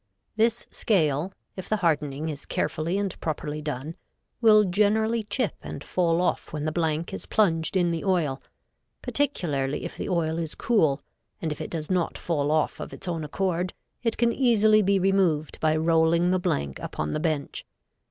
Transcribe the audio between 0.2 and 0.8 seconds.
This